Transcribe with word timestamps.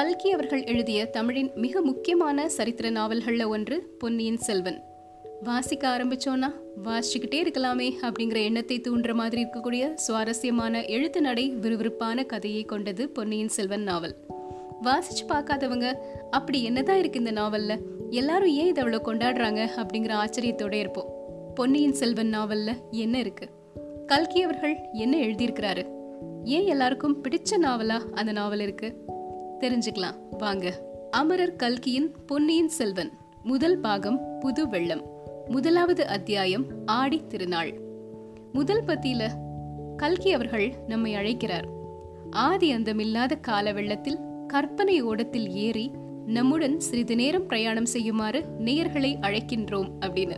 கல்கி 0.00 0.32
அவர்கள் 0.32 0.64
எழுதிய 0.64 1.06
தமிழின் 1.06 1.50
மிக 1.54 1.80
முக்கியமான 1.80 2.48
சரித்திர 2.48 2.90
நாவல்களில் 2.90 3.44
ஒன்று 3.44 3.96
பொன்னியின் 3.98 4.36
செல்வன். 4.36 4.82
வாசிக்க 5.42 5.88
ஆரம்பிச்சோன்னா 5.88 6.52
வாசிச்சுக்கிட்டே 6.84 7.42
இருக்கலாமே 7.42 7.92
அப்படிங்கிற 8.02 8.44
எண்ணத்தை 8.44 8.80
தூண்டுற 8.80 9.14
மாதிரி 9.14 9.44
இருக்கக்கூடிய 9.44 9.94
சுவாரஸ்யமான 9.94 10.84
எழுத்து 10.84 11.20
நடை 11.20 11.54
விறுவிறுப்பான 11.60 12.26
கதையை 12.26 12.64
கொண்டது 12.64 13.08
பொன்னியின் 13.08 13.48
செல்வன் 13.48 13.82
நாவல். 13.82 14.16
வாசிச்சு 14.82 15.26
பார்க்காதவங்க 15.28 15.94
அப்படி 16.30 16.64
என்னதான் 16.64 16.98
இருக்கு 16.98 17.18
இந்த 17.18 17.32
நாவல்ல? 17.32 17.78
எல்லாரும் 18.10 18.48
ஏன் 18.48 18.66
இதை 18.66 18.84
அவ்வளோ 18.84 19.00
கொண்டாடுறாங்க 19.04 19.68
அப்படிங்கிற 19.76 20.24
ஆச்சரியத்தோட 20.24 20.72
இருப்போம். 20.72 21.08
பொன்னியின் 21.54 21.94
செல்வன் 21.94 22.34
நாவல்ல 22.34 22.72
என்ன 22.90 23.18
இருக்கு? 23.18 23.48
கல்கி 24.06 24.42
அவர்கள் 24.42 24.76
என்ன 24.92 25.16
எழுதியிருக்கிறாரு? 25.16 25.86
ஏன் 26.44 26.66
எல்லாருக்கும் 26.66 27.22
பிடிச்ச 27.22 27.50
நாவலா 27.62 28.00
அந்த 28.12 28.32
நாவல் 28.32 28.60
இருக்கு? 28.60 28.94
தெரிஞ்சுக்கலாம். 29.60 30.14
வாங்க. 30.30 30.82
அமரர் 31.10 31.56
கல்கியின் 31.56 32.14
பொன்னியின் 32.26 32.68
செல்வன். 32.68 33.12
முதல் 33.42 33.80
பாகம் 33.80 34.38
புது 34.40 34.68
வெள்ளம். 34.68 35.06
முதலாவது 35.48 36.06
அத்தியாயம் 36.06 36.64
ஆடி 36.86 37.22
திருநாள். 37.28 37.80
முதல் 38.52 38.84
பத்தியில 38.84 39.28
கல்கி 39.96 40.32
அவர்கள் 40.32 40.74
நம்மை 40.86 41.14
அழைக்கிறார். 41.14 41.68
ஆதி 42.30 42.74
அந்தமில்லாத 42.74 43.34
கால 43.34 43.72
வெள்ளத்தில் 43.72 44.18
கற்பனை 44.46 45.02
ஓடத்தில் 45.02 45.48
ஏறி 45.48 45.90
நம்முடன் 46.26 46.80
சிறிது 46.80 47.16
நேரம் 47.16 47.46
பிரயாணம் 47.46 47.86
செய்யுமாறு 47.86 48.44
நேயர்களை 48.58 49.16
அழைக்கின்றோம் 49.20 49.90
அப்படின்னு. 50.00 50.36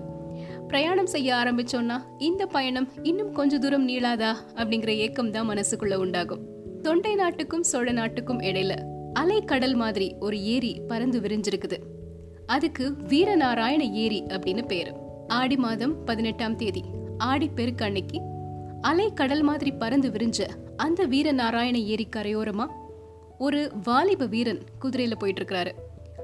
பிரயாணம் 0.67 1.07
செய்ய 1.07 1.35
ஆரம்பிச்சோன்னா 1.35 1.97
இந்த 2.19 2.47
பயணம் 2.47 2.89
இன்னும் 3.03 3.33
கொஞ்ச 3.33 3.59
தூரம் 3.59 3.89
நீளாதா 3.89 4.35
அப்படிங்கிற 4.55 4.89
ஏக்கம் 4.89 5.31
தான் 5.31 5.49
மனசுக்குள்ள 5.49 5.95
உண்டாகும். 5.95 6.51
தொண்டை 6.83 7.15
நாட்டுக்கும் 7.15 7.63
சோழ 7.63 7.93
நாட்டுக்கும் 7.93 8.41
இடையில 8.41 8.91
அலை 9.13 9.45
கடல் 9.45 9.75
மாதிரி 9.75 10.17
ஒரு 10.21 10.43
ஏரி 10.43 10.81
பறந்து 10.89 11.21
விரிஞ்சிருக்குது. 11.21 11.79
அதுக்கு 12.47 12.85
வீரநாராயண 13.09 13.91
ஏரி 13.91 14.23
அப்படின்னு 14.23 14.67
பேரு. 14.67 14.93
ஆடி 15.29 15.57
மாதம் 15.57 16.05
பதினெட்டாம் 16.05 16.57
தேதி 16.57 16.85
ஆடி 17.19 17.49
பெருக்கு 17.49 17.85
அன்னைக்கு 17.85 18.21
அலை 18.81 19.13
கடல் 19.13 19.43
மாதிரி 19.43 19.71
பறந்து 19.71 20.11
விரிஞ்ச 20.11 20.49
அந்த 20.77 21.07
வீரநாராயண 21.07 21.75
ஏரி 21.85 22.09
கரையோரமா 22.17 22.67
ஒரு 23.39 23.73
வாலிப 23.85 24.27
வீரன் 24.27 24.63
குதிரையில 24.81 25.13
போயிட்டு 25.19 25.43
இருக்கிறாரு 25.43 25.73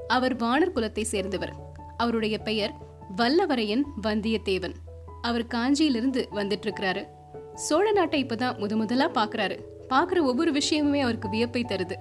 அவர் 0.06 0.36
வானர் 0.36 0.75
குலத்தை 0.75 1.03
சேர்ந்தவர். 1.03 1.53
அவருடைய 1.97 2.39
பெயர் 2.39 2.72
வல்லவரையன் 3.16 3.83
வந்தியத்தேவன். 4.03 4.75
அவர் 5.22 5.44
காஞ்சியிலிருந்து 5.44 6.22
வந்துட்டு 6.33 6.66
இருக்கிறாரு 6.66 7.05
சோழ 7.55 7.92
நாட்டை 7.92 8.25
இப்பதான் 8.25 8.59
முத 8.59 8.77
முதலா 8.77 9.11
பாக்குறாரு. 9.11 9.59
பாக்குற 9.89 10.19
ஒவ்வொரு 10.22 10.53
விஷயமுமே 10.53 11.00
அவருக்கு 11.00 11.28
வியப்பை 11.28 11.64
தருது. 11.64 11.97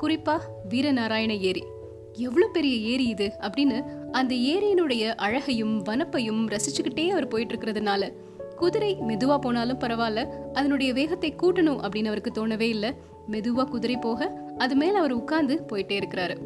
குறிப்பா 0.00 0.40
வீரநாராயண 0.68 1.38
ஏரி. 1.38 1.64
எவ்வளவு 2.12 2.52
பெரிய 2.52 2.76
ஏரி 2.76 3.04
இது 3.04 3.32
அப்படின்னு 3.40 3.82
அந்த 4.10 4.34
ஏரியினுடைய 4.34 5.14
அழகையும் 5.14 5.84
வனப்பையும் 5.84 6.48
ரசிச்சுக்கிட்டே 6.48 7.08
அவர் 7.08 7.28
போயிட்டு 7.28 7.54
இருக்கிறதுனால 7.54 8.12
குதிரை 8.56 8.96
மெதுவா 8.96 9.38
போனாலும் 9.38 9.78
பரவாயில்ல 9.78 10.26
அதனுடைய 10.52 10.92
வேகத்தை 10.92 11.34
கூட்டணும் 11.42 11.80
அப்படின்னு 11.82 12.06
அவருக்கு 12.06 12.32
தோணவே 12.32 12.60
இல்லை. 12.60 12.94
மெதுவா 13.30 13.64
குதிரை 13.64 13.96
போக 13.96 14.40
அது 14.58 14.74
மேல 14.74 14.98
அவர் 14.98 15.12
உட்கார்ந்து 15.12 15.64
போயிட்டே 15.72 16.00
இருக்கிறாரு. 16.00 16.36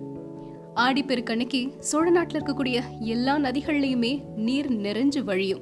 ஆடிப்பெருக்கன்னைக்கு 0.76 1.78
சோழ 1.78 2.10
நாட்டில் 2.10 2.40
இருக்கக்கூடிய 2.40 2.80
எல்லா 2.98 3.38
நதிகள்லையுமே 3.38 4.24
நீர் 4.36 4.72
நிறைஞ்சு 4.72 5.24
வழியும். 5.24 5.60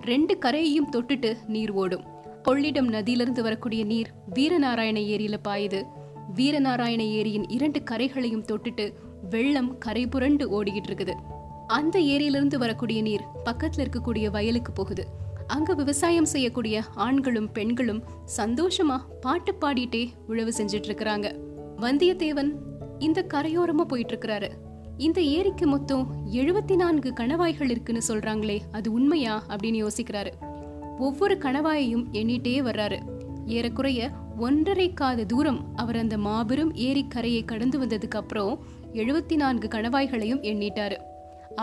ரெண்டு 0.00 0.38
கரையையும் 0.38 0.90
தொட்டுட்டு 0.92 1.36
நீர் 1.46 1.70
ஓடும். 1.70 2.04
கொள்ளிடம் 2.44 2.88
நதியிலிருந்து 2.88 3.42
வரக்கூடிய 3.42 3.84
நீர் 3.84 4.08
வீரநாராயண 4.34 4.98
ஏரியில 4.98 5.34
பாயுது. 5.48 5.82
வீரநாராயண 6.34 7.02
ஏரியின் 7.02 7.44
இரண்டு 7.48 7.82
கரைகளையும் 7.90 8.44
தொட்டுட்டு 8.52 8.92
வெள்ளம் 9.30 9.78
கரை 9.78 10.06
புரண்டு 10.06 10.62
ஓடிக்கிட்டு 10.62 10.88
இருக்குது 10.88 11.12
அந்த 11.66 12.00
ஏரியிலிருந்து 12.00 12.58
வரக்கூடிய 12.58 13.02
நீர் 13.02 13.24
பக்கத்துல 13.44 13.86
இருக்கக்கூடிய 13.86 14.30
வயலுக்கு 14.30 14.72
போகுது. 14.72 15.06
அங்க 15.46 15.74
விவசாயம் 15.74 16.24
செய்யக்கூடிய 16.24 16.82
ஆண்களும் 16.94 17.52
பெண்களும் 17.52 18.02
சந்தோஷமா 18.36 18.96
பாட்டு 19.20 19.54
பாடிட்டே 19.60 20.10
உழவு 20.26 20.52
செஞ்சுட்டு 20.56 20.88
இருக்கிறாங்க 20.88 21.38
வந்தியத்தேவன் 21.76 22.50
இந்த 22.98 23.26
கரையோரமா 23.34 23.84
போயிட்டு 23.84 24.16
இருக்கிறாரு 24.16 24.50
இந்த 24.96 25.20
ஏரிக்கு 25.20 25.66
மொத்தம் 25.66 26.26
எழுபத்தி 26.32 26.76
நான்கு 26.76 27.12
கணவாய்கள் 27.20 27.70
இருக்குன்னு 27.70 28.02
சொல்றாங்களே 28.08 28.60
அது 28.70 28.92
உண்மையா 28.92 29.42
அப்படின்னு 29.48 29.86
யோசிக்கிறாரு. 29.86 30.32
ஒவ்வொரு 30.98 31.36
கணவாயையும் 31.36 32.04
எண்ணிட்டே 32.12 32.62
வர்றாரு. 32.62 32.98
ஏறக்குறைய 33.46 34.10
ஒன்றரை 34.40 34.86
காத 34.92 35.24
தூரம் 35.24 35.60
அவர் 35.76 35.96
அந்த 35.96 36.16
மாபெரும் 36.26 36.72
ஏரிக்கரையை 36.88 37.42
கடந்து 37.44 37.76
வந்ததுக்கு 37.78 38.18
அப்புறம் 38.20 38.52
எழுபத்தி 38.92 39.36
நான்கு 39.36 39.66
கணவாய்களையும் 39.68 40.44
எண்ணிட்டாரு. 40.50 40.96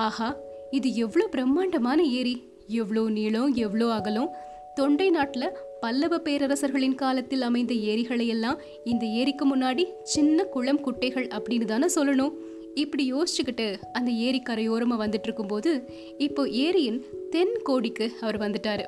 ஆஹா 0.06 0.30
இது 0.72 0.90
எவ்வளோ 0.96 1.26
பிரம்மாண்டமான 1.28 2.00
ஏரி. 2.20 2.36
எவ்வளோ 2.82 3.04
நீளம் 3.10 3.54
எவ்வளோ 3.66 3.88
அகலம். 3.94 4.30
தொண்டை 4.76 5.08
நாட்டில் 5.10 5.56
பல்லவ 5.80 6.16
பேரரசர்களின் 6.18 6.96
காலத்தில் 6.96 7.46
அமைந்த 7.48 7.74
ஏரிகளையெல்லாம் 7.92 8.60
இந்த 8.84 9.06
ஏரிக்கு 9.20 9.46
முன்னாடி 9.52 9.86
சின்ன 10.16 10.46
குளம் 10.56 10.82
குட்டைகள் 10.82 11.28
அப்படின்னு 11.38 11.66
தானே 11.66 11.88
சொல்லணும். 11.96 12.36
இப்படி 12.84 13.04
யோசிச்சுக்கிட்டு 13.14 13.68
அந்த 13.94 14.10
ஏரி 14.26 14.42
கரையோரமா 14.50 14.98
வந்துட்டு 15.04 15.28
இருக்கும்போது 15.30 15.72
இப்போ 16.18 16.44
ஏரியின் 16.66 17.00
தென் 17.30 17.56
கோடிக்கு 17.64 18.08
அவர் 18.22 18.40
வந்துட்டார். 18.40 18.84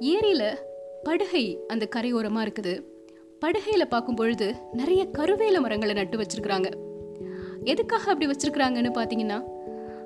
ஏரியில 0.00 0.44
படுகை 1.04 1.58
அந்த 1.66 1.88
கரையோரமா 1.96 2.42
இருக்குது. 2.46 2.82
படுகையில 3.44 3.84
பார்க்கும் 3.88 4.14
பொழுது 4.14 4.54
நிறைய 4.72 5.08
கருவேல 5.18 5.60
மரங்களை 5.60 5.94
நட்டு 5.94 6.18
வச்சிருக்கிறாங்க. 6.18 6.68
எதுக்காக 7.64 8.12
அப்படி 8.12 8.26
வச்சிருக்கிறாங்கன்னு 8.26 8.90
பாத்தீங்கன்னா 8.94 9.42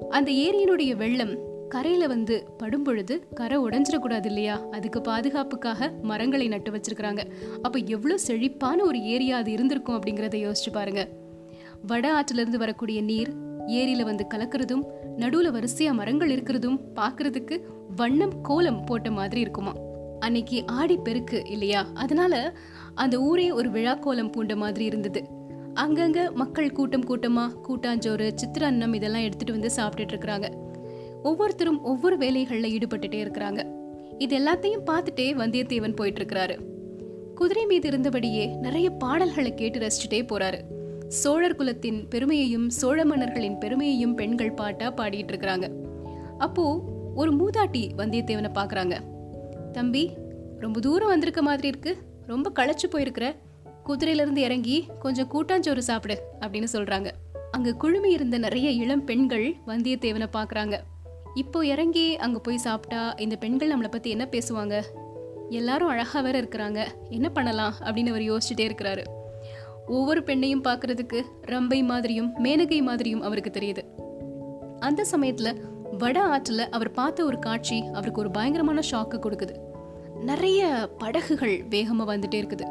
அந்த 0.08 0.30
ஏரியினுடைய 0.30 0.96
வெள்ளம் 0.96 1.38
கரையில 1.68 2.06
வந்து 2.06 2.44
படும் 2.58 2.82
பொழுது 2.82 3.24
கரை 3.34 3.58
உடஞ்சிடக்கூடாது 3.58 4.24
இல்லையா? 4.24 4.60
அதுக்கு 4.70 5.00
பாதுகாப்புக்காக 5.00 5.92
மரங்களை 6.02 6.48
நட்டு 6.48 6.70
வச்சிருக்கிறாங்க. 6.70 7.24
அப்ப 7.62 7.78
எவ்வளவு 7.78 8.20
செழிப்பான 8.20 8.84
ஒரு 8.84 9.02
ஏரியா 9.02 9.36
அது 9.36 9.52
இருந்திருக்கும் 9.52 10.00
அப்படிங்கறத 10.00 10.36
யோசிச்சு 10.46 10.72
பாருங்க. 10.72 11.08
வட 11.86 12.20
ஆற்றுல 12.20 12.34
இருந்து 12.34 12.58
வரக்கூடிய 12.58 13.02
நீர் 13.02 13.30
ஏரியில 13.66 14.02
வந்து 14.02 14.26
கலக்கிறதும் 14.34 14.84
நடுவுல 15.16 15.50
வரிசையா 15.50 15.92
மரங்கள் 15.92 16.28
இருக்கிறதும் 16.28 16.78
பாக்குறதுக்கு 16.94 17.60
வண்ணம் 17.96 18.40
கோலம் 18.40 18.84
போட்ட 18.84 19.10
மாதிரி 19.10 19.40
இருக்குமா 19.40 19.74
அன்னைக்கு 20.22 20.58
ஆடி 20.66 20.96
பெருக்கு 20.96 21.38
இல்லையா? 21.46 21.80
அதனால 21.94 22.34
அந்த 22.94 23.16
ஊரே 23.20 23.46
ஒரு 23.50 23.68
விழா 23.70 23.94
கோலம் 23.94 24.30
பூண்ட 24.30 24.56
மாதிரி 24.56 24.84
இருந்தது. 24.84 25.20
அங்கங்க 25.74 26.34
மக்கள் 26.34 26.72
கூட்டம் 26.72 27.06
கூட்டமா 27.06 27.44
கூட்டாஞ்சோறு 27.68 28.26
சித்திர 28.34 28.66
அன்னம் 28.66 28.94
இதெல்லாம் 28.94 29.22
எடுத்துட்டு 29.22 29.54
வந்து 29.58 29.70
சாப்பிட்டுட்டு 29.76 30.14
இருக்கிறாங்க. 30.14 30.48
ஒவ்வொருத்தரும் 31.22 31.80
ஒவ்வொரு 31.82 32.16
வேலைகள்ல 32.16 32.68
ஈடுபட்டுட்டே 32.76 33.20
இருக்கிறாங்க. 33.24 33.60
இது 34.18 34.34
எல்லாத்தையும் 34.38 34.86
பார்த்துட்டே 34.90 35.26
வந்தியத்தேவன் 35.40 35.96
போயிட்டு 35.96 36.20
இருக்கிறாரு 36.20 36.56
குதிரை 37.34 37.64
மீது 37.66 37.86
இருந்தபடியே 37.90 38.44
நிறைய 38.56 38.88
பாடல்களை 38.90 39.50
கேட்டு 39.54 39.78
ரசிச்சுட்டே 39.78 40.20
போறாரு. 40.32 40.58
சோழர் 41.20 41.56
குலத்தின் 41.56 42.00
பெருமையையும் 42.08 42.68
சோழ 42.70 43.04
மன்னர்களின் 43.04 43.56
பெருமையையும் 43.58 44.14
பெண்கள் 44.14 44.58
பாட்டா 44.60 44.88
பாடிட்டு 44.92 45.32
இருக்கிறாங்க. 45.32 45.66
அப்போ 46.38 46.64
ஒரு 47.14 47.30
மூதாட்டி 47.32 47.82
வந்தியத்தேவனை 47.96 48.50
பாக்குறாங்க 48.54 48.94
தம்பி 49.72 50.12
ரொம்ப 50.58 50.80
தூரம் 50.80 51.08
வந்திருக்க 51.08 51.42
மாதிரி 51.42 51.68
இருக்கு. 51.68 51.96
ரொம்ப 52.26 52.52
களைச்சு 52.54 52.86
போயிருக்கிற. 52.90 53.36
குதிரையிலேருந்து 53.86 54.36
இறங்கி 54.36 54.86
கொஞ்சம் 54.98 55.30
கூட்டாஞ்சோறு 55.32 55.78
சாப்பிடு 55.78 56.22
அப்படின்னு 56.40 56.66
சொல்றாங்க. 56.72 57.10
அங்க 57.50 57.72
குழுமி 57.72 58.10
இருந்த 58.10 58.38
நிறைய 58.38 58.70
இளம் 58.70 59.04
பெண்கள் 59.04 59.54
வந்தியத்தேவனை 59.66 60.26
பாக்குறாங்க 60.32 60.78
இப்போ 61.34 61.66
இறங்கி 61.66 62.16
அங்க 62.16 62.38
போய் 62.38 62.58
சாப்பிட்டா 62.58 63.10
இந்த 63.10 63.36
பெண்கள் 63.36 63.78
நம்மளை 63.78 63.88
பத்தி 63.90 64.10
என்ன 64.10 64.28
பேசுவாங்க? 64.30 64.82
எல்லாரும் 65.48 65.88
அழகா 65.88 66.20
வேற 66.20 66.40
இருக்கிறாங்க. 66.40 66.86
என்ன 67.10 67.28
பண்ணலாம் 67.28 67.74
அப்படின்னு 67.80 68.08
அவர் 68.08 68.20
யோசிச்சுட்டே 68.20 68.70
இருக்கிறாரு. 68.70 69.04
ஒவ்வொரு 69.86 70.20
பெண்ணையும் 70.20 70.64
பார்க்கறதுக்கு 70.64 71.22
ரம்பை 71.46 71.84
மாதிரியும் 71.84 72.44
மேனகை 72.44 72.82
மாதிரியும் 72.82 73.22
அவருக்கு 73.22 73.50
தெரியுது. 73.50 73.82
அந்த 74.78 75.06
சமயத்துல 75.12 75.56
வட 75.98 76.26
ஆற்றுல 76.26 76.58
அவர் 76.58 76.90
பார்த்த 76.90 77.24
ஒரு 77.24 77.38
காட்சி 77.38 77.84
அவருக்கு 77.92 78.20
ஒரு 78.20 78.30
பயங்கரமான 78.30 78.80
ஷாக்கு 78.90 79.18
கொடுக்குது. 79.18 79.54
நிறைய 80.20 80.90
படகுகள் 80.98 81.64
வேகமாக 81.70 82.16
வந்துட்டே 82.16 82.34
இருக்குது. 82.34 82.66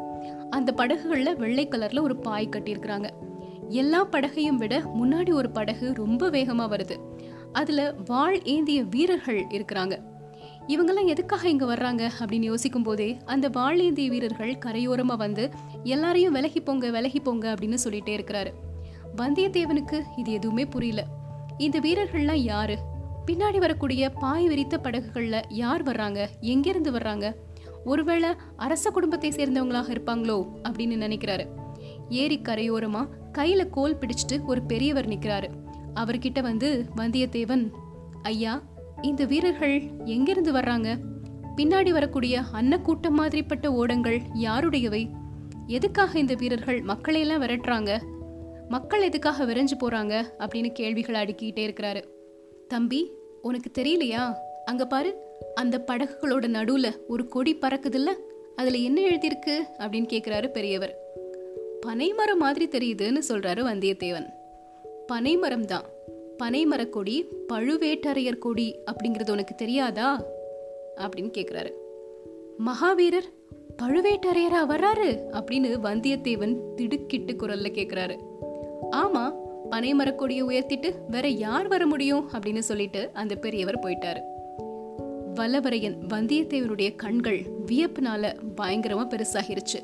அந்த 0.50 0.72
படகுகளில் 0.72 1.36
வெள்ளை 1.36 1.68
கலரில் 1.68 2.00
ஒரு 2.00 2.16
பாய் 2.16 2.48
கட்டியிருக்கிறாங்க. 2.50 3.08
எல்லா 3.68 4.04
படகையும் 4.04 4.56
விட 4.56 4.78
முன்னாடி 4.78 5.32
ஒரு 5.32 5.50
படகு 5.50 5.92
ரொம்ப 5.94 6.28
வேகமாக 6.28 6.76
வருது. 6.76 6.96
அதில் 7.52 7.94
வாழ் 8.04 8.42
ஏந்திய 8.42 8.82
வீரர்கள் 8.82 9.46
இருக்கிறாங்க. 9.48 9.98
இவங்கெல்லாம் 10.68 11.06
எதுக்காக 11.06 11.48
இங்கே 11.48 11.64
வர்றாங்க 11.64 12.10
அப்படின்னு 12.20 12.42
யோசிக்கும் 12.42 12.82
போதே 12.82 13.16
அந்த 13.24 13.48
வாழ் 13.48 13.80
ஏந்திய 13.80 14.10
வீரர்கள் 14.10 14.58
கரையோரமாக 14.64 15.16
வந்து 15.16 15.50
எல்லாரையும் 15.82 16.32
விலகி 16.32 16.60
போங்க 16.60 16.90
விலகி 16.90 17.20
போங்க 17.20 17.54
அப்படின்னு 17.54 17.76
சொல்லிட்டே 17.84 18.16
இருக்கிறாரு. 18.16 18.52
வந்தியத்தேவனுக்கு 19.16 20.02
இது 20.16 20.32
எதுவுமே 20.32 20.64
புரியல. 20.64 21.04
இந்த 21.58 21.80
வீரர்கள்லாம் 21.80 22.42
யாரு? 22.42 22.78
பின்னாடி 23.26 23.58
வரக்கூடிய 23.58 24.10
பாய் 24.10 24.48
விரித்த 24.48 24.78
படகுகளில் 24.78 25.42
யார் 25.48 25.82
வர்றாங்க? 25.82 26.26
எங்கிருந்து 26.40 26.92
வர்றாங்க? 26.92 27.34
ஒருவேளை 27.84 28.28
அரச 28.56 28.90
குடும்பத்தை 28.90 29.30
சேர்ந்தவங்களாக 29.30 29.92
இருப்பாங்களோ? 29.92 30.46
அப்படின்னு 30.62 30.96
நினைக்கிறாரு. 30.96 31.46
ஏரி 32.08 32.40
கரையோரமா 32.48 33.08
கையில 33.38 33.68
கோல் 33.70 33.98
பிடிச்சிட்டு 33.98 34.44
ஒரு 34.44 34.62
பெரியவர் 34.62 35.08
நிக்கிறாரு. 35.08 35.48
அவர்கிட்ட 35.94 36.42
வந்து 36.42 36.86
வந்தியத்தேவன் 36.96 37.70
ஐயா 38.22 38.62
இந்த 39.02 39.24
வீரர்கள் 39.24 39.90
எங்கிருந்து 40.04 40.52
வர்றாங்க? 40.52 40.98
பின்னாடி 41.56 41.90
வரக்கூடிய 41.90 42.42
அன்னக்கூட்டம் 42.52 43.18
மாதிரிப்பட்ட 43.18 43.66
ஓடங்கள் 43.66 44.20
யாருடையவை? 44.34 45.10
எதுக்காக 45.66 46.18
இந்த 46.18 46.34
வீரர்கள் 46.34 46.82
மக்களையெல்லாம் 46.82 47.42
விரட்டுறாங்க? 47.42 48.02
மக்கள் 48.68 49.02
எதுக்காக 49.02 49.44
விரைஞ்சு 49.44 49.72
போறாங்க? 49.80 50.22
அப்படின்னு 50.38 50.72
கேள்விகள் 50.72 51.24
அடுக்கிக்கிட்டே 51.24 51.70
இருக்கிறாரு. 51.70 52.04
தம்பி 52.72 53.10
உனக்கு 53.42 53.82
தெரியலையா? 53.82 54.34
அங்க 54.64 54.86
பாரு 54.86 55.16
அந்த 55.54 55.84
படகுகளோட 55.86 56.46
நடுவுல 56.48 57.06
ஒரு 57.08 57.28
கொடி 57.28 57.56
பறக்குதுல்ல? 57.56 58.10
அதுல 58.56 58.76
என்ன 58.76 59.00
எழுதியிருக்கு? 59.00 59.58
அப்படின்னு 59.78 60.08
கேக்குறாரு 60.12 60.48
பெரியவர். 60.48 60.98
பனைமரம் 61.80 62.38
மாதிரி 62.38 62.68
தெரியுதுன்னு 62.68 63.20
சொல்றாரு 63.28 63.62
வந்தியத்தேவன். 63.62 64.26
பனைமரம் 65.06 65.64
தான். 65.64 65.84
பனைமரக் 66.42 66.88
கொடி 66.88 67.26
பழுவேட்டரையர் 67.52 68.38
கொடி 68.38 68.76
அப்படிங்கிறது 68.86 69.30
உனக்கு 69.30 69.54
தெரியாதா? 69.54 70.24
அப்படின்னு 70.96 71.30
கேக்குறாரு. 71.38 71.72
மகாவீரர் 72.58 73.28
பழுவேட்டரையரா 73.82 74.66
வர்றாரு? 74.68 75.20
அப்படின்னு 75.32 75.78
வந்தியத்தேவன் 75.82 76.74
திடுக்கிட்டு 76.74 77.32
குரல்ல 77.32 77.66
கேக்குறாரு. 77.72 78.18
ஆமா 78.92 79.40
பனைமரக்கொடியை 79.72 80.42
உயர்த்திட்டு 80.44 80.94
வேற 81.08 81.28
யார் 81.28 81.68
வர 81.68 81.86
முடியும் 81.86 82.30
அப்படின்னு 82.30 82.58
சொல்லிட்டு 82.58 83.10
அந்த 83.12 83.34
பெரியவர் 83.34 83.78
போயிட்டாரு. 83.78 84.20
வல்லவரையன் 85.34 85.96
வந்தியத்தேவனுடைய 86.08 86.96
கண்கள் 86.96 87.42
வியப்புனால 87.66 88.34
பயங்கரமா 88.56 89.04
பெருசாகிருச்சு. 89.08 89.80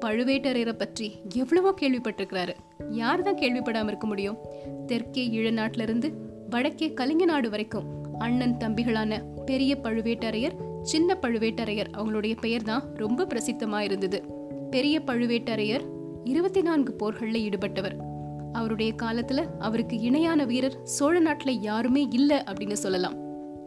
பழுவேட்டரையரை 0.00 0.72
பற்றி 0.72 1.12
எவ்வளவோ 1.34 1.74
கேள்விப்பட்டிருக்கிறாரு. 1.80 2.54
யார் 2.90 3.22
தான் 3.22 3.34
கேள்விப்படாம 3.34 3.86
இருக்க 3.86 4.06
முடியும்? 4.06 4.38
தெற்கே 4.86 5.28
ஈழ 5.28 5.50
நாட்டிலிருந்து 5.50 6.12
வடக்கே 6.50 6.92
கலிங்க 6.92 7.24
நாடு 7.24 7.50
வரைக்கும் 7.50 7.86
அண்ணன் 8.18 8.56
தம்பிகளான 8.56 9.22
பெரிய 9.46 9.76
பழுவேட்டரையர் 9.82 10.52
சின்ன 10.82 11.16
பழுவேட்டரையர் 11.22 11.90
அவங்களுடைய 11.96 12.36
பெயர் 12.40 12.62
தான் 12.62 12.84
ரொம்ப 12.94 13.26
பிரசித்தமா 13.34 13.80
இருந்தது 13.80 14.22
பெரிய 14.70 15.00
பழுவேட்டரையர் 15.06 15.84
இருபத்தி 16.24 16.62
நான்கு 16.62 16.92
போர்களில் 16.92 17.48
ஈடுபட்டவர். 17.48 18.08
அவருடைய 18.52 18.94
காலத்துல 19.02 19.58
அவருக்கு 19.58 19.98
இணையான 19.98 20.44
வீரர் 20.44 20.82
சோழ 20.82 21.20
நாட்டுல 21.20 21.50
யாருமே 21.50 22.08
இல்ல 22.10 22.44
அப்படின்னு 22.46 22.72
சொல்லலாம். 22.72 23.16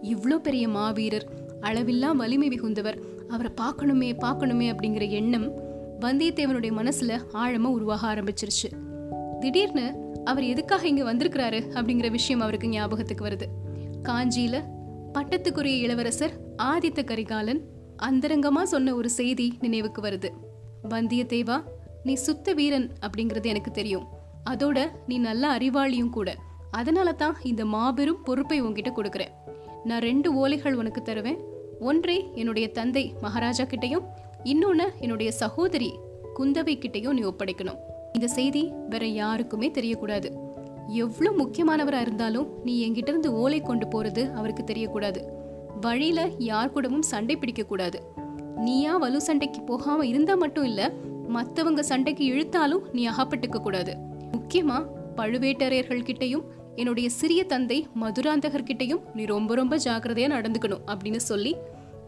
இவ்வளோ 0.03 0.35
பெரிய 0.35 0.67
மாவீரர் 0.67 1.27
அளவில்லா 1.61 2.15
வலிமை 2.15 2.47
மிகுந்தவர் 2.47 2.97
அவரை 3.27 3.51
பார்க்கணுமே 3.61 4.17
பார்க்கணுமே 4.25 4.75
அப்படிங்கிற 4.75 5.09
எண்ணம் 5.09 5.51
வந்தியத்தேவனுடைய 6.01 6.71
மனசுல 6.77 7.19
ஆழமா 7.33 7.65
உருவாக 7.65 8.13
ஆரம்பிச்சிருச்சு. 8.13 8.69
திடீர்னு 9.39 9.95
அவர் 10.23 10.43
எதுக்காக 10.43 10.87
இங்க 10.87 11.13
வந்திருக்கிறாரு 11.13 11.63
அப்படிங்கிற 11.73 12.11
விஷயம் 12.11 12.41
அவருக்கு 12.41 12.67
ஞாபகத்துக்கு 12.67 13.25
வருது. 13.25 13.47
காஞ்சியில 14.03 14.63
பட்டத்துக்குரிய 15.13 15.77
இளவரசர் 15.79 16.31
ஆதித்த 16.57 17.03
கரிகாலன் 17.03 17.61
அந்தரங்கமா 18.03 18.63
சொன்ன 18.63 18.95
ஒரு 18.95 19.09
செய்தி 19.09 19.57
நினைவுக்கு 19.59 20.01
வருது. 20.01 20.29
வந்தியத்தேவா 20.89 21.63
நீ 22.03 22.13
சுத்த 22.13 22.53
வீரன் 22.53 22.91
அப்படிங்கிறது 23.01 23.45
எனக்கு 23.45 23.71
தெரியும். 23.71 24.12
அதோட 24.49 24.91
நீ 25.07 25.17
நல்ல 25.17 25.57
அறிவாளியும் 25.57 26.09
கூட. 26.09 26.35
அதனால 26.71 27.11
தான் 27.11 27.35
இந்த 27.43 27.65
மாபெரும் 27.65 28.23
பொறுப்பை 28.23 28.63
உன்கிட்ட 28.63 28.91
கொடுக்குறேன். 28.97 29.33
நான் 29.83 29.99
ரெண்டு 29.99 30.29
ஓலைகள் 30.33 30.73
உனக்கு 30.73 31.01
தருவேன். 31.01 31.39
ஒன்றை 31.79 32.31
என்னுடைய 32.33 32.71
தந்தை 32.71 33.13
மகாராஜா 33.21 33.63
கிட்டையும் 33.63 34.05
இன்னொன்று 34.43 34.91
என்னுடைய 34.99 35.31
சகோதரி 35.31 35.93
குந்தவை 36.39 36.75
கிட்டையும் 36.79 37.11
நீ 37.11 37.21
ஒப்படைக்கணும். 37.21 37.79
இந்த 38.13 38.27
செய்தி 38.27 38.71
வேற 38.89 39.05
யாருக்குமே 39.05 39.69
தெரியக்கூடாது. 39.69 40.31
எவ்வளவு 40.87 41.35
முக்கியமானவராக 41.37 42.01
இருந்தாலும் 42.01 42.47
நீ 42.63 42.89
என்கிட்ட 42.89 43.07
இருந்து 43.07 43.33
ஓலை 43.33 43.61
கொண்டு 43.61 43.87
போறது 43.87 44.33
அவருக்கு 44.33 44.63
தெரியக்கூடாது. 44.63 45.21
வழியில 45.81 46.29
யார் 46.37 46.71
கூடவும் 46.71 47.01
சண்டை 47.01 47.35
பிடிக்க 47.35 47.63
கூடாது 47.63 48.11
நீயா 48.57 48.97
வலு 48.97 49.21
சண்டைக்கு 49.21 49.61
போகாம 49.61 50.05
இருந்தா 50.05 50.35
மட்டும் 50.35 50.63
இல்ல 50.63 50.91
மத்தவங்க 51.27 51.83
சண்டைக்கு 51.83 52.25
இழுத்தாலும் 52.25 52.83
நீ 52.91 53.07
அகப்பட்டுக்க 53.07 53.59
கூடாது 53.61 54.11
முக்கியமா 54.37 54.85
பழுவேட்டரையர்கள் 55.15 56.05
கிட்டயும் 56.05 56.43
என்னுடைய 56.75 57.09
சிறிய 57.09 57.43
தந்தை 57.43 57.87
மதுராந்தகர் 58.01 58.67
கிட்டயும் 58.69 59.01
நீ 59.13 59.25
ரொம்ப 59.25 59.55
ரொம்ப 59.55 59.77
ஜாக்கிரதையா 59.77 60.29
நடந்துக்கணும் 60.29 60.83
அப்படின்னு 60.85 61.15
சொல்லி 61.15 61.55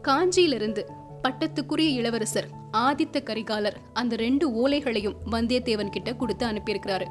காஞ்சியிலிருந்து 0.02 0.82
பட்டத்துக்குரிய 1.22 1.88
இளவரசர் 1.94 2.48
ஆதித்த 2.72 3.22
கரிகாலர் 3.22 3.76
அந்த 3.92 4.16
ரெண்டு 4.16 4.50
ஓலைகளையும் 4.50 5.16
வந்தியத்தேவன் 5.30 5.90
கிட்ட 5.90 6.14
கொடுத்து 6.14 6.46
அனுப்பியிருக்கிறாரு. 6.46 7.06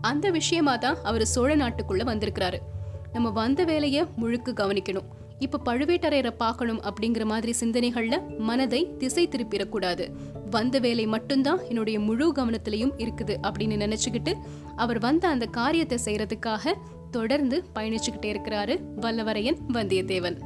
அந்த 0.00 0.30
விஷயமா 0.30 0.76
தான் 0.76 0.96
அவர் 1.02 1.24
சோழ 1.24 1.56
நாட்டுக்குள்ள 1.56 2.04
வந்திருக்கிறாரு. 2.04 2.58
நம்ம 3.12 3.30
வந்த 3.30 3.64
வேலையை 3.64 4.04
முழுக்க 4.16 4.52
கவனிக்கணும். 4.52 5.08
இப்ப 5.38 5.60
பழுவேட்டரையரை 5.64 6.30
பார்க்கணும் 6.36 6.82
அப்படிங்கிற 6.82 7.24
மாதிரி 7.24 7.54
சிந்தனைகள்ல 7.60 8.38
மனதை 8.38 8.96
திசை 8.98 9.28
திருப்பிடக்கூடாது. 9.28 10.08
வந்த 10.50 10.78
வேலை 10.78 11.06
மட்டும்தான் 11.06 11.60
என்னுடைய 11.68 12.00
முழு 12.00 12.32
கவனத்திலையும் 12.32 12.92
இருக்குது 12.98 13.34
அப்படின்னு 13.42 13.76
நினைச்சுக்கிட்டு 13.84 14.34
அவர் 14.76 14.98
வந்த 14.98 15.28
அந்த 15.28 15.46
காரியத்தை 15.46 15.98
செய்யறதுக்காக 16.04 16.74
தொடர்ந்து 17.10 17.64
பயணிச்சுக்கிட்டே 17.74 18.30
இருக்கிறாரு 18.34 18.74
வல்லவரையன் 19.00 19.58
வந்தியத்தேவன். 19.72 20.38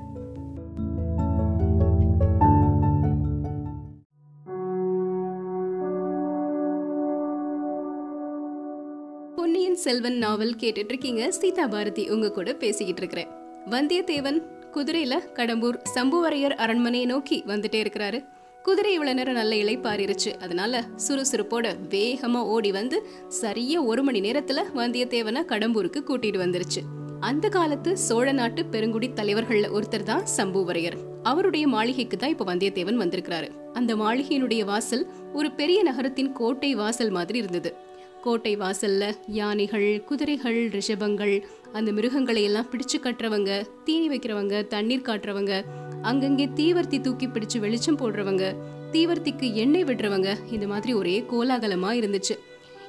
பொன்னியின் 9.36 9.76
செல்வன் 9.76 10.18
நாவல் 10.18 10.54
கேட்டுட்டு 10.54 10.90
இருக்கீங்க 10.92 11.30
சீதா 11.30 11.66
பாரதி 11.66 12.10
உங்க 12.10 12.30
கூட 12.30 12.54
பேசிக்கிட்டு 12.54 13.02
இருக்கிறேன் 13.02 13.30
வந்தியத்தேவன் 13.70 14.40
குதிரையில 14.72 15.14
கடம்பூர் 15.34 15.78
சம்புவரையர் 15.94 16.54
அரண்மனையை 16.56 17.06
நோக்கி 17.06 17.42
வந்துட்டே 17.46 17.80
இருக்கிறாரு. 17.84 18.24
குதிரை 18.62 18.92
இவ்வளவு 18.92 19.16
நேரம் 19.16 19.34
நல்ல 19.34 19.54
இளைப்பாறிருச்சு 19.54 20.30
அதனால 20.40 20.84
சுறுசுறுப்போட 21.08 21.66
வேகமா 21.90 22.40
ஓடி 22.54 22.72
வந்து 22.72 23.06
சரியா 23.28 23.82
ஒரு 23.82 24.02
மணி 24.02 24.20
நேரத்துல 24.20 24.62
வந்தியத்தேவனை 24.74 25.42
கடம்பூருக்கு 25.48 26.00
கூட்டிட்டு 26.08 26.40
வந்துருச்சு. 26.44 26.82
அந்த 27.20 27.48
காலத்து 27.48 27.98
சோழ 27.98 28.32
நாட்டு 28.32 28.64
பெருங்குடி 28.64 29.10
தலைவர்கள்ல 29.14 29.70
ஒருத்தர் 29.76 30.02
தான் 30.02 30.24
சம்புவரையர். 30.36 30.98
அவருடைய 31.22 31.68
மாளிகைக்கு 31.68 32.16
தான் 32.16 32.30
இப்ப 32.30 32.54
வந்தியத்தேவன் 32.54 33.00
வந்திருக்கிறாரு. 33.02 33.48
அந்த 33.72 33.96
மாளிகையினுடைய 33.96 34.64
வாசல் 34.64 35.06
ஒரு 35.32 35.50
பெரிய 35.50 35.82
நகரத்தின் 35.82 36.32
கோட்டை 36.32 36.74
வாசல் 36.74 37.10
மாதிரி 37.10 37.38
இருந்தது. 37.38 37.72
கோட்டை 38.20 38.56
வாசல்ல 38.56 39.04
யானைகள் 39.26 40.04
குதிரைகள் 40.04 40.68
ரிஷபங்கள் 40.68 41.42
அந்த 41.72 41.92
மிருகங்களை 41.92 42.42
எல்லாம் 42.42 42.68
பிடிச்சு 42.70 42.98
கட்டுறவங்க 43.02 43.50
தீனி 43.84 44.08
வைக்கிறவங்க 44.08 44.66
தண்ணீர் 44.66 45.08
காட்டுறவங்க 45.08 45.64
அங்கங்கே 46.02 46.46
தீவர்த்தி 46.46 47.00
தூக்கி 47.00 47.26
பிடிச்சு 47.26 47.58
வெளிச்சம் 47.58 47.98
போடுறவங்க 47.98 48.54
தீவர்த்திக்கு 48.92 49.52
எண்ணெய் 49.52 49.84
விடுறவங்க 49.84 50.52
இந்த 50.52 50.66
மாதிரி 50.66 50.92
ஒரே 50.92 51.24
கோலாகலமா 51.32 51.90
இருந்துச்சு. 52.00 52.34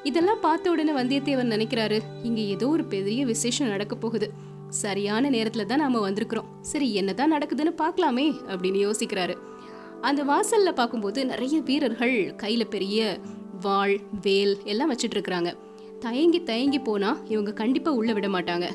இதெல்லாம் 0.03 0.39
பார்த்த 0.39 0.71
உடனே 0.71 0.91
வந்தியத்தேவன் 0.91 1.51
நினைக்கிறாரு 1.55 1.99
இங்க 2.23 2.41
ஏதோ 2.41 2.67
ஒரு 2.67 2.83
பெரிய 2.85 3.25
விசேஷம் 3.25 3.67
நடக்க 3.67 3.95
போகுது. 3.95 4.29
சரியான 4.69 5.29
நேரத்துல 5.29 5.65
தான் 5.65 5.79
நாம 5.79 6.09
வந்திருக்கிறோம். 6.09 6.49
சரி 6.61 6.93
என்னதான் 6.93 7.33
நடக்குதுன்னு 7.33 7.73
பார்க்கலாமே 7.77 8.25
அப்படின்னு 8.47 8.79
யோசிக்கிறாரு. 8.87 9.35
அந்த 10.01 10.23
வாசல்ல 10.23 10.71
பார்க்கும்போது 10.71 11.25
நிறைய 11.25 11.61
வீரர்கள் 11.61 12.35
கையில 12.43 12.63
பெரிய 12.69 13.19
வாள் 13.61 13.99
வேல் 14.21 14.57
எல்லாம் 14.63 14.95
வச்சுட்டு 14.95 15.15
இருக்கிறாங்க 15.15 15.57
தயங்கி 15.99 16.43
தயங்கி 16.43 16.79
போனா 16.79 17.17
இவங்க 17.25 17.53
கண்டிப்பா 17.53 17.91
உள்ள 17.91 18.13
விட 18.13 18.27
மாட்டாங்க. 18.27 18.69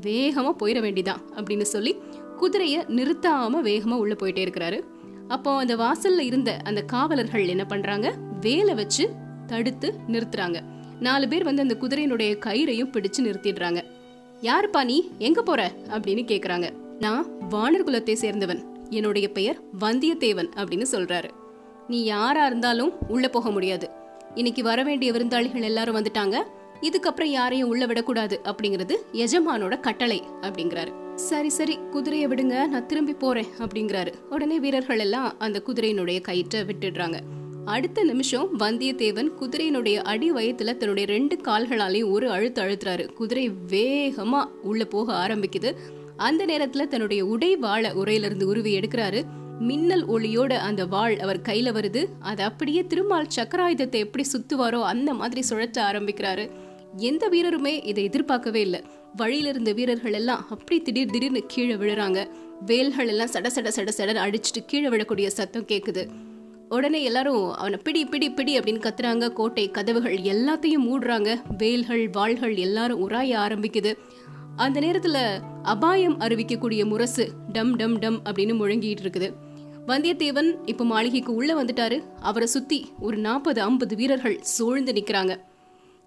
வேகமா 0.00 0.54
போயிட 0.60 0.80
வேண்டிதான் 0.80 1.22
அப்படின்னு 1.34 1.62
சொல்லி 1.62 1.96
குதிரைய 2.40 2.84
நிறுத்தாம 2.88 3.54
வேகமா 3.62 3.94
உள்ள 3.94 4.14
போயிட்டே 4.14 4.46
இருக்கிறாரு. 4.46 4.80
அப்போ 5.28 5.56
அந்த 5.56 5.76
வாசல்ல 5.76 6.18
இருந்த 6.18 6.58
அந்த 6.64 6.82
காவலர்கள் 6.82 7.48
என்ன 7.48 7.64
பண்றாங்க? 7.64 8.14
வேலை 8.40 8.74
வச்சு 8.74 9.10
தடுத்து 9.46 9.94
நிறுத்துறாங்க. 10.08 10.60
நாலு 11.00 11.28
பேர் 11.28 11.44
வந்து 11.44 11.62
அந்த 11.62 11.76
குதிரையினுடைய 11.80 12.38
கயிறையும் 12.46 12.92
பிடிச்சு 12.92 13.18
நிறுத்திடுறாங்க. 13.18 13.84
யாருப்பா 14.42 14.84
நீ? 14.84 15.10
எங்க 15.18 15.42
போற? 15.42 15.72
அப்படின்னு 15.88 16.24
கேக்குறாங்க. 16.24 16.70
நான் 16.98 17.26
வானர் 17.50 17.86
குலத்தை 17.86 18.16
சேர்ந்தவன். 18.20 18.64
என்னுடைய 18.90 19.28
பெயர் 19.28 19.60
வந்தியத்தேவன் 19.80 20.50
அப்படின்னு 20.56 20.84
சொல்றாரு. 20.92 21.30
நீ 21.88 22.04
யாரா 22.04 22.46
இருந்தாலும் 22.46 22.92
உள்ள 23.08 23.28
போக 23.28 23.50
முடியாது. 23.50 23.90
இன்னைக்கு 24.34 24.62
வர 24.62 24.82
வேண்டிய 24.82 25.12
விருந்தாளிகள் 25.12 25.62
எல்லாரும் 25.62 25.96
வந்துட்டாங்க. 25.96 26.42
இதுக்கப்புறம் 26.80 27.24
யாரையும் 27.24 27.68
உள்ள 27.68 27.86
விடக்கூடாது 27.86 28.40
அப்படிங்கிறது 28.44 28.94
எஜமானோட 29.12 29.80
கட்டளை 29.80 30.22
அப்படிங்கிறாரு. 30.40 31.14
சரி 31.14 31.48
சரி 31.48 31.78
குதிரையை 31.90 32.28
விடுங்க 32.28 32.66
நான் 32.66 32.86
திரும்பி 32.86 33.12
போறேன் 33.12 33.46
அப்படிங்கிறாரு. 33.58 34.12
உடனே 34.30 34.60
வீரர்கள் 34.60 34.98
எல்லாம் 34.98 35.34
அந்த 35.38 35.62
குதிரையினுடைய 35.66 36.20
கயிற்றை 36.20 36.62
விட்டுடுறாங்க. 36.62 37.18
அடுத்த 37.64 38.04
நிமிஷம் 38.04 38.58
வந்தியத்தேவன் 38.58 39.30
குதிரையினுடைய 39.40 39.94
அடி 39.94 40.32
வயத்துல 40.32 40.76
தன்னுடைய 40.76 41.08
ரெண்டு 41.08 41.36
கால்களாலையும் 41.36 42.10
ஒரு 42.10 42.30
அழுத்து 42.30 42.62
அழுத்துறாரு. 42.62 43.12
குதிரை 43.12 43.50
வேகமா 43.68 44.44
உள்ள 44.62 44.84
போக 44.84 45.26
ஆரம்பிக்குது. 45.28 45.74
அந்த 46.16 46.46
நேரத்துல 46.46 46.88
தன்னுடைய 46.88 47.26
உடை 47.26 47.56
வாழ 47.56 47.92
உரையிலிருந்து 47.94 48.42
உருவி 48.42 48.78
எடுக்கிறாரு. 48.78 49.22
மின்னல் 49.60 50.06
ஒளியோட 50.06 50.52
அந்த 50.52 50.86
வாள் 50.86 51.18
அவர் 51.18 51.40
கையில 51.40 51.70
வருது. 51.78 52.04
அது 52.20 52.42
அப்படியே 52.42 52.86
திருமால் 52.86 53.32
சக்கராயுதத்தை 53.36 53.98
எப்படி 53.98 54.24
சுத்துவாரோ 54.32 54.80
அந்த 54.82 55.14
மாதிரி 55.14 55.42
சுழற்ற 55.48 55.78
ஆரம்பிக்கிறாரு. 55.90 56.50
எந்த 56.96 57.28
வீரருமே 57.28 57.86
இதை 57.86 58.04
எதிர்பார்க்கவே 58.04 58.60
இல்லை. 58.60 58.82
வழியில 59.16 59.48
இருந்த 59.48 59.72
வீரர்கள் 59.72 60.12
எல்லாம் 60.12 60.46
அப்படி 60.50 60.82
திடீர் 60.82 61.10
திடீர்னு 61.10 61.42
கீழே 61.46 61.74
விழுறாங்க. 61.74 62.28
வேல்கள் 62.66 63.08
எல்லாம் 63.08 63.30
சட 63.32 63.46
சட 63.54 63.70
சட 63.76 63.88
சட 63.98 64.16
அடிச்சுட்டு 64.26 64.64
கீழே 64.66 64.88
விழக்கூடிய 64.88 65.26
சத்தம் 65.26 65.66
கேக்குது. 65.66 66.06
உடனே 66.68 67.02
எல்லாரும் 67.02 67.52
அவனை 67.52 67.78
பிடி 67.84 68.04
பிடி 68.04 68.30
பிடி 68.30 68.58
அப்படின்னு 68.58 68.84
கத்துறாங்க. 68.86 69.32
கோட்டை 69.32 69.70
கதவுகள் 69.70 70.16
எல்லாத்தையும் 70.16 70.86
மூடுறாங்க. 70.88 71.40
வேல்கள் 71.58 72.10
வாள்கள் 72.10 72.54
எல்லாரும் 72.56 73.08
உராய 73.08 73.32
ஆரம்பிக்குது. 73.46 73.92
அந்த 74.56 74.80
நேரத்துல 74.80 75.18
அபாயம் 75.62 76.20
அறிவிக்கக்கூடிய 76.20 76.84
முரசு 76.84 77.30
டம் 77.52 77.76
டம் 77.76 77.98
டம் 77.98 78.20
அப்படின்னு 78.24 78.54
முழங்கிட்டு 78.60 79.04
இருக்குது. 79.04 79.28
வந்தியத்தேவன் 79.90 80.58
இப்ப 80.64 80.84
மாளிகைக்கு 80.84 81.34
உள்ள 81.34 81.64
வந்துட்டாரு. 81.64 82.02
அவரை 82.20 82.48
சுத்தி 82.48 82.92
ஒரு 83.00 83.16
நாற்பது 83.16 83.60
ஐம்பது 83.62 83.96
வீரர்கள் 83.96 84.38
சூழ்ந்து 84.40 84.92
நிக்கிறாங்க. 84.92 85.36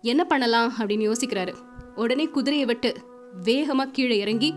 என்ன 0.01 0.23
பண்ணலாம் 0.23 0.73
அப்படின்னு 0.79 1.11
யோசிக்கிறாரு. 1.11 1.53
உடனே 1.95 2.25
குதிரையை 2.25 2.67
விட்டு 2.67 2.93
வேகமா 3.43 3.91
கீழே 3.91 4.17
இறங்கி 4.17 4.53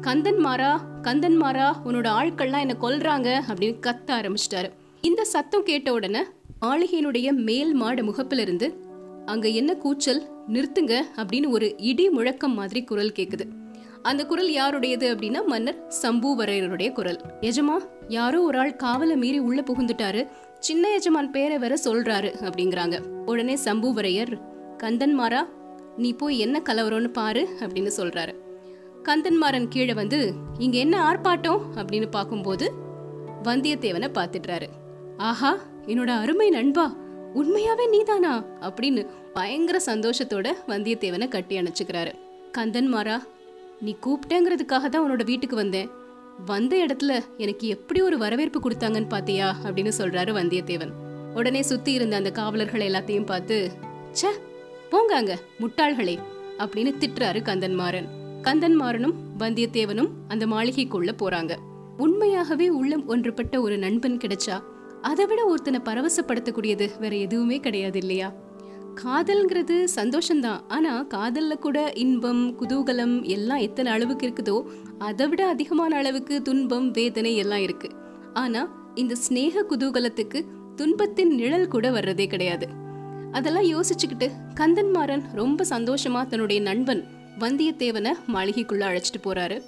கந்தன் 0.00 0.38
மாறா 0.38 0.72
கந்தன் 1.02 1.36
மாறா 1.36 1.82
உன்னோட 1.84 2.08
ஆட்கள்லாம் 2.20 2.58
என்ன 2.58 2.76
கொல்றாங்க 2.80 3.28
அப்படின்னு 3.50 3.76
கத்த 3.80 4.10
ஆரம்பிச்சிட்டாரு. 4.18 4.70
இந்த 5.00 5.24
சத்தம் 5.24 5.62
கேட்ட 5.62 5.92
உடனே 5.92 6.22
மாளிகையினுடைய 6.60 7.32
மேல் 7.32 7.74
மாட 7.74 8.02
முகப்பிலிருந்து 8.02 8.74
அங்க 9.26 9.48
என்ன 9.48 9.74
கூச்சல்? 9.74 10.22
நிறுத்துங்க 10.48 11.00
அப்படின்னு 11.16 11.48
ஒரு 11.48 11.74
இடி 11.78 12.10
முழக்கம் 12.10 12.54
மாதிரி 12.54 12.84
குரல் 12.84 13.12
கேட்குது 13.16 13.44
அந்த 14.02 14.26
குரல் 14.26 14.50
யாருடையது 14.50 15.14
அப்படின்னா 15.14 15.44
மன்னர் 15.44 15.92
சம்புவரையருடைய 16.02 16.92
குரல். 16.92 17.20
எஜமா 17.40 17.76
யாரோ 18.08 18.42
ஒரு 18.42 18.58
ஆள் 18.58 18.76
காவலை 18.76 19.16
மீறி 19.16 19.38
உள்ள 19.38 19.60
புகுந்துட்டாரு. 19.60 20.28
சின்ன 20.58 20.88
எஜமான் 20.88 21.30
பேரை 21.30 21.58
வேற 21.58 21.76
சொல்றாரு 21.84 22.30
அப்படிங்கிறாங்க. 22.40 23.00
உடனே 23.00 23.54
சம்புவரையர் 23.54 24.40
கந்தன்மாரா 24.78 25.40
நீ 25.96 26.12
போய் 26.12 26.38
என்ன 26.38 26.62
கலவரம்னு 26.64 27.08
பாரு 27.08 27.48
அப்படின்னு 27.58 27.90
சொல்றாரு. 27.96 28.34
கந்தன்மாறன் 29.04 29.68
கீழே 29.68 29.94
வந்து 29.94 30.32
இங்க 30.58 30.78
என்ன 30.78 31.12
ஆர்ப்பாட்டம்? 31.12 31.60
அப்படின்னு 31.76 32.10
பார்க்கும்போது 32.10 32.72
வந்தியத்தேவனை 33.42 34.08
பார்த்துடுறாரு. 34.14 34.66
ஆஹா 35.16 35.58
என்னோட 35.86 36.06
அருமை 36.06 36.48
நண்பா 36.48 36.96
உண்மையாவே 37.34 37.88
நீதானா? 37.88 38.44
அப்படின்னு 38.60 39.06
பயங்கர 39.32 39.80
சந்தோஷத்தோட 39.86 40.52
வந்தியத்தேவனை 40.68 41.28
கட்டி 41.28 41.58
அணைச்சுக்கிறாரு. 41.58 42.12
கந்தன்மாரா 42.58 43.22
நீ 43.80 43.96
கூப்பிட்டேங்கிறதுக்காக 44.06 44.88
தான் 44.88 45.04
உன்னோட 45.04 45.24
வீட்டுக்கு 45.24 45.56
வந்தேன். 45.56 45.90
வந்த 46.46 46.76
இடத்துல 46.76 47.20
எனக்கு 47.36 47.66
எப்படி 47.68 48.00
ஒரு 48.00 48.18
வரவேற்பு 48.18 48.60
கொடுத்தாங்கன்னு 48.60 49.08
பாத்தியா? 49.08 49.56
அப்படின்னு 49.64 49.92
சொல்றாரு 49.98 50.32
வந்தியத்தேவன். 50.38 50.92
உடனே 51.34 51.62
சுத்தி 51.62 51.92
இருந்த 51.92 52.16
அந்த 52.16 52.30
காவலர்கள் 52.30 52.80
எல்லாத்தையும் 52.80 53.24
பார்த்து 53.24 53.70
ச்சே 54.12 54.30
போங்க 54.90 55.16
அங்க 55.16 55.38
முட்டாள்களே 55.60 56.18
அப்படின்னு 56.58 56.92
திட்டுறாரு 57.00 57.42
கந்தன்மாறன். 57.42 58.08
கந்தன்மாறனும் 58.42 59.14
வந்தியத்தேவனும் 59.38 60.08
அந்த 60.28 60.46
மாளிகைக்குள்ள 60.46 61.12
போறாங்க. 61.18 61.56
உண்மையாகவே 61.96 62.68
உள்ளம் 62.68 63.06
ஒன்றுபட்ட 63.06 63.60
ஒரு 63.60 63.78
நண்பன் 63.78 64.16
கிடைச்சா 64.16 64.62
அதை 65.02 65.26
விட 65.26 65.44
ஒருத்தனை 65.44 65.80
பரவசப்படுத்தக்கூடியது 65.84 66.86
வேற 66.98 67.16
எதுவுமே 67.16 67.60
கிடையாது 67.60 67.98
இல்லையா? 67.98 68.34
காதல்ங்கிறது 69.02 69.76
சந்தோஷம்தான். 69.96 70.60
ஆனால் 70.68 71.06
காதலில் 71.06 71.58
கூட 71.58 71.78
இன்பம் 71.94 72.42
குதூகலம் 72.60 73.22
எல்லாம் 73.22 73.58
எத்தனை 73.58 73.92
அளவுக்கு 73.92 74.26
இருக்குதோ 74.28 74.56
அதை 74.98 75.26
விட 75.26 75.46
அதிகமான 75.46 75.96
அளவுக்கு 75.96 76.42
துன்பம் 76.42 76.90
வேதனை 76.90 77.36
எல்லாம் 77.36 77.60
இருக்கு. 77.60 77.90
ஆனா 78.32 78.62
இந்த 78.94 79.14
ஸ்னேக 79.28 79.64
குதூகலத்துக்கு 79.70 80.40
துன்பத்தின் 80.76 81.34
நிழல் 81.34 81.68
கூட 81.68 81.90
வர்றதே 81.90 82.26
கிடையாது. 82.26 82.68
அதெல்லாம் 83.32 83.68
யோசிச்சுக்கிட்டு 83.74 84.28
கந்தன்மாறன் 84.54 85.24
ரொம்ப 85.32 85.64
சந்தோஷமா 85.70 86.26
தன்னுடைய 86.26 86.62
நண்பன் 86.62 87.04
வந்தியத்தேவனை 87.38 88.12
மாளிகைக்குள்ள 88.34 88.84
அழைச்சிட்டு 88.90 89.20
போறாரு. 89.24 89.58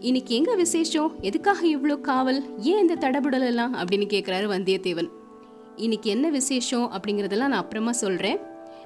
இன்னைக்கு 0.00 0.34
எங்க 0.34 0.54
விசேஷம்? 0.54 1.12
எதுக்காக 1.20 1.60
இவ்வளோ 1.66 2.00
காவல்? 2.00 2.40
ஏன் 2.58 2.88
இந்த 2.88 2.94
தடபுடல் 2.94 3.46
எல்லாம் 3.46 3.74
அப்படின்னு 3.74 4.08
கேக்குறாரு 4.14 4.46
வந்தியத்தேவன். 4.54 5.10
இன்னைக்கு 5.76 6.10
என்ன 6.10 6.30
விசேஷம் 6.30 6.92
அப்படிங்கிறதெல்லாம் 6.92 7.36
நான் 7.36 7.52
அப்புறமா 7.52 7.92
சொல்கிறேன் 7.92 8.38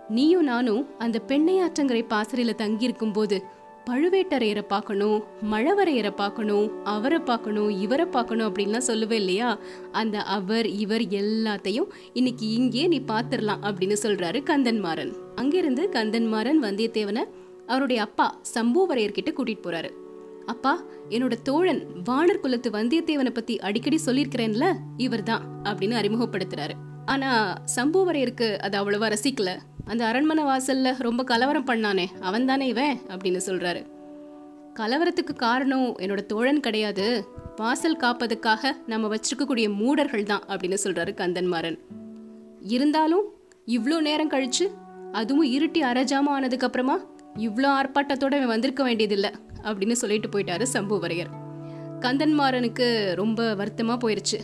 நீயும் 0.08 0.42
நானும் 0.42 0.98
அந்த 0.98 1.20
பெண்ணையாற்றங்கரை 1.28 2.04
பாசறையில் 2.08 2.54
தங்கியிருக்கும் 2.54 3.12
போது 3.12 3.42
பழுவேட்டரையரை 3.90 4.62
பார்க்கணும் 4.62 5.24
மழவரையரை 5.50 6.10
பார்க்கணும் 6.10 6.84
அவரை 6.84 7.18
பார்க்கணும் 7.18 7.80
இவரை 7.80 8.06
பார்க்கணும் 8.06 8.54
அப்படின்லாம் 8.54 8.80
சொல்லுவேன் 8.86 9.12
இல்லையா? 9.12 9.58
அந்த 9.92 10.22
அவர் 10.22 10.66
இவர் 10.66 11.00
எல்லாத்தையும் 11.00 11.88
இன்னைக்கு 12.12 12.48
இங்கே 12.48 12.86
நீ 12.86 13.00
பார்த்துடலாம் 13.00 13.62
அப்படின்னு 13.62 13.96
சொல்கிறாரு 14.02 14.42
கந்தன்மாறன். 14.42 15.12
அங்கிருந்து 15.34 15.88
கந்தன்மாறன் 15.92 16.62
வந்தியத்தேவனை 16.62 17.24
அவருடைய 17.66 18.02
அப்பா 18.02 18.40
சம்புவரையர்கிட்ட 18.54 19.32
கூட்டிகிட்டு 19.32 19.62
போகிறாரு 19.62 19.99
அப்பா 20.50 20.82
என்னோட 21.08 21.32
தோழன் 21.42 21.86
வானர் 22.10 22.38
குலத்து 22.38 22.70
வந்தியத்தேவனை 22.70 23.30
பத்தி 23.30 23.58
அடிக்கடி 23.58 23.98
சொல்லியிருக்கிறேன்ல 24.06 24.76
இவர்தான் 24.96 25.42
அப்படின்னு 25.62 25.98
அறிமுகப்படுத்துறாரு. 26.00 26.70
ஆனா 27.04 27.54
சம்புவரையருக்கு 27.76 28.56
அது 28.56 28.76
அவ்வளவா 28.78 29.12
ரசிக்கல. 29.12 29.58
அந்த 29.84 30.06
அரண்மனை 30.06 30.44
வாசல்ல 30.44 30.94
ரொம்ப 30.98 31.24
கலவரம் 31.24 31.66
பண்ணானே 31.66 32.06
அவன் 32.20 32.46
தானே 32.46 32.66
இவன்? 32.66 33.00
அப்படின்னு 33.08 33.40
சொல்றாரு. 33.46 33.86
கலவரத்துக்கு 34.74 35.34
காரணம் 35.36 35.96
என்னோட 35.98 36.26
தோழன் 36.26 36.60
கிடையாது. 36.60 37.24
வாசல் 37.56 37.96
காப்பதுக்காக 37.96 38.72
நம்ம 38.86 39.14
வச்சிருக்கக்கூடிய 39.14 39.74
மூடர்கள் 39.74 40.22
தான் 40.22 40.42
அப்படின்னு 40.48 40.76
சொல்றாரு 40.84 41.14
கந்தன்மாறன். 41.14 41.78
இருந்தாலும் 42.60 43.24
இவ்வளோ 43.66 44.00
நேரம் 44.00 44.30
கழிச்சு 44.30 44.70
அதுவும் 45.12 45.52
இருட்டி 45.52 45.78
அரஜாம 45.78 46.26
ஆனதுக்கு 46.26 46.66
அப்புறமா 46.66 46.98
இவ்வளோ 47.36 47.68
ஆர்ப்பாட்டத்தோட 47.78 48.32
இவன் 48.36 48.52
வந்திருக்க 48.54 48.82
வேண்டியதில்லை 48.82 49.30
அப்படின்னு 49.62 49.92
சொல்லிட்டு 49.92 50.28
போயிட்டாரு 50.28 50.66
சம்புவரையர். 50.74 51.30
கந்தன்மாறனுக்கு 52.00 53.14
ரொம்ப 53.14 53.54
வருத்தமாக 53.54 53.98
போயிடுச்சு 54.02 54.38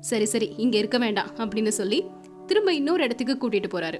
சரி 0.00 0.24
சரி 0.24 0.54
இங்கே 0.56 0.78
இருக்க 0.78 0.98
வேண்டாம் 0.98 1.30
அப்படின்னு 1.38 1.68
சொல்லி 1.68 2.04
திரும்ப 2.46 2.72
இன்னொரு 2.72 3.02
இடத்துக்கு 3.02 3.34
கூட்டிட்டு 3.36 3.68
போறாரு. 3.74 3.98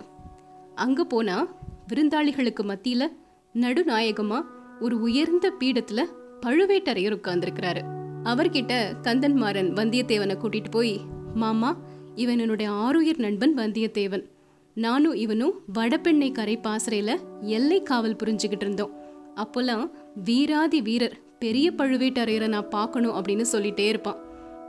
அங்கே 0.75 1.05
போனால் 1.05 1.49
விருந்தாளிகளுக்கு 1.89 2.63
மத்தியில் 2.63 3.15
நடுநாயகமாக 3.55 4.49
ஒரு 4.81 5.01
உயர்ந்த 5.01 5.53
பீடத்தில் 5.61 6.11
பழுவேட்டரையர் 6.47 7.17
உட்கார்ந்துருக்கிறாரு. 7.19 7.83
அவர்கிட்ட 8.25 8.95
கந்தன்மாறன் 9.03 9.71
வந்தியத்தேவனை 9.73 10.37
கூட்டிகிட்டு 10.39 10.71
போய் 10.71 11.01
மாமா 11.35 11.77
இவன் 12.15 12.39
என்னுடைய 12.39 12.71
ஆருயிர் 12.71 13.19
நண்பன் 13.19 13.55
வந்தியத்தேவன். 13.57 14.25
நானும் 14.75 15.15
இவனும் 15.15 15.53
வடபெண்ணை 15.75 16.33
கரை 16.33 16.61
பாசறையில 16.63 17.19
எல்லை 17.41 17.83
காவல் 17.83 18.17
புரிஞ்சுக்கிட்டு 18.17 18.61
இருந்தோம். 18.61 18.91
அப்போல்லாம் 19.37 19.91
வீராதி 20.25 20.81
வீரர் 20.81 21.19
பெரிய 21.39 21.73
பழுவேட்டரையரை 21.79 22.49
நான் 22.49 22.69
பார்க்கணும் 22.69 23.15
அப்படின்னு 23.15 23.45
சொல்லிட்டே 23.53 23.87
இருப்பான். 23.87 24.17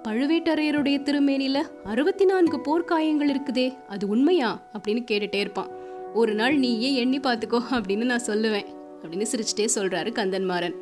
பழுவேட்டரையருடைய 0.08 0.98
திருமேனில 1.00 1.62
அறுபத்தி 1.84 2.26
நான்கு 2.26 2.58
போர்க்காயங்கள் 2.58 3.36
இருக்குதே 3.36 3.86
அது 3.86 4.08
உண்மையா? 4.08 4.70
அப்படின்னு 4.74 5.06
கேட்டுட்டே 5.12 5.36
இருப்பான். 5.36 5.68
ஒரு 6.14 6.34
நாள் 6.34 6.58
நீயே 6.58 6.96
எண்ணி 6.96 7.20
பார்த்துக்கோ 7.20 7.62
அப்படின்னு 7.72 8.04
நான் 8.04 8.26
சொல்லுவேன் 8.26 8.66
அப்படின்னு 9.02 9.26
சிரிச்சுட்டே 9.32 9.68
சொல்றாரு 9.76 10.12
கந்தன்மாறன். 10.12 10.76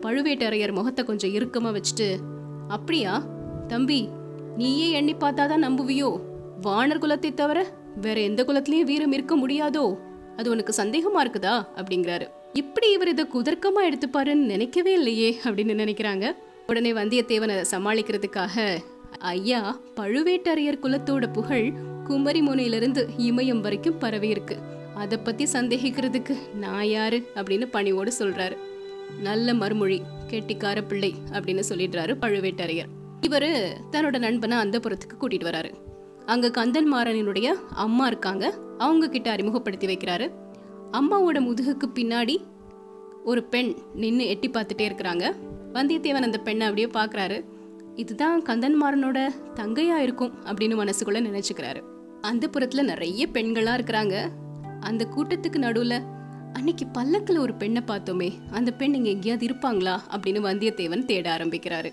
பழுவேட்டரையர் 0.00 0.74
முகத்தை 0.74 1.04
கொஞ்சம் 1.04 1.30
இறுக்கமா 1.30 1.76
வச்சுட்டு 1.76 2.16
அப்படியா? 2.68 3.24
தம்பி 3.68 4.08
நீயே 4.56 4.90
எண்ணி 4.90 5.14
பார்த்தாதான் 5.14 5.64
நம்புவியோ? 5.64 6.20
வானர் 6.62 6.98
குலத்தை 6.98 7.34
தவிர 7.34 7.66
வேற 7.96 8.20
எந்த 8.20 8.44
குலத்திலயும் 8.44 8.82
வீரம் 8.82 9.12
இருக்க 9.12 9.36
முடியாதோ? 9.36 9.98
அது 10.36 10.50
உனக்கு 10.50 10.82
சந்தேகமா 10.82 11.20
இருக்குதா? 11.20 11.66
அப்படிங்கிறாரு. 11.76 12.28
இப்படி 12.52 12.92
இவர் 12.92 13.08
இதை 13.08 13.26
குதர்க்கமா 13.34 13.92
எடுத்துப்பாருன்னு 13.92 14.34
நினைக்கவே 14.34 14.92
இல்லையே 14.92 15.38
அப்படின்னு 15.44 15.72
நினைக்கிறாங்க. 15.72 16.32
உடனே 16.66 16.92
வந்தியத்தேவனை 16.92 17.64
சமாளிக்கிறதுக்காக 17.70 18.82
ஐயா 19.18 19.80
பழுவேட்டரையர் 19.96 20.78
குலத்தோட 20.82 21.32
புகழ் 21.32 21.72
குமரி 22.04 22.42
முனையிலிருந்து 22.42 23.08
இமயம் 23.18 23.60
வரைக்கும் 23.60 23.98
பரவி 23.98 24.28
இருக்கு. 24.28 24.56
அதை 24.94 25.18
பத்தி 25.18 25.44
சந்தேகிக்கிறதுக்கு 25.44 26.36
நான் 26.54 26.86
யாரு? 26.86 27.26
அப்படின்னு 27.34 27.66
பணிவோடு 27.70 28.12
சொல்றாரு. 28.18 28.56
நல்ல 29.20 29.54
மறுமொழி 29.54 30.02
கெட்டிக்கார 30.30 30.82
பிள்ளை 30.88 31.14
அப்படின்னு 31.32 31.62
சொல்லிடுறாரு 31.68 32.16
பழுவேட்டரையர். 32.20 32.88
இவரு 33.20 33.70
தன்னோட 33.92 34.18
நண்பனை 34.18 34.56
அந்த 34.56 34.78
புறத்துக்கு 34.78 35.22
கூட்டிட்டு 35.22 35.46
வராரு. 35.50 35.72
அங்க 36.26 36.48
கந்தன்மாறனினுடைய 36.48 37.46
அம்மா 37.74 38.06
இருக்காங்க. 38.06 38.58
அவங்க 38.78 39.08
கிட்ட 39.08 39.30
அறிமுகப்படுத்தி 39.30 39.86
வைக்கிறாரு. 39.86 40.30
அம்மாவோட 40.92 41.40
முதுகுக்கு 41.40 41.84
பின்னாடி 41.94 42.36
ஒரு 43.24 43.42
பெண் 43.44 43.74
நின்று 43.94 44.26
எட்டி 44.26 44.50
பார்த்துட்டே 44.50 44.88
இருக்கிறாங்க. 44.88 45.34
வந்தியத்தேவன் 45.72 46.22
அந்த 46.22 46.38
பெண்ணை 46.38 46.66
அப்படியே 46.66 46.86
பார்க்கறாரு. 46.86 47.44
இதுதான் 47.94 48.42
கந்தன்மாறனோட 48.42 49.28
தங்கையா 49.54 49.96
இருக்கும் 49.96 50.32
அப்படின்னு 50.44 50.84
மனசுக்குள்ள 50.84 51.42
நினைச்சுக்கிறாரு. 51.44 51.82
அந்த 52.20 52.50
புறத்துல 52.52 52.82
நிறைய 52.82 53.26
பெண்களா 53.32 53.80
இருக்கிறாங்க. 53.80 54.28
அந்த 54.80 55.06
கூட்டத்துக்கு 55.16 55.56
நடுவுல 55.56 56.02
அன்னைக்கு 56.52 56.86
பல்லக்கில் 56.86 57.38
ஒரு 57.38 57.54
பெண்ணை 57.54 57.82
பார்த்தோமே. 57.86 58.32
அந்த 58.50 58.70
பெண் 58.70 58.94
இங்க 58.94 59.08
எங்கேயாவது 59.08 59.46
இருப்பாங்களா? 59.46 59.98
அப்படின்னு 60.10 60.50
வந்தியத்தேவன் 60.50 61.04
தேட 61.04 61.36
ஆரம்பிக்கிறாரு. 61.36 61.92